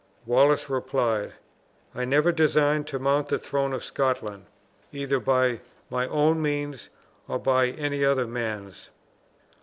[0.25, 1.33] Wallace replied,
[1.93, 4.47] "I never designed to mount the throne of Scotland,
[4.91, 6.89] either by my own means
[7.27, 8.89] or by any other man's."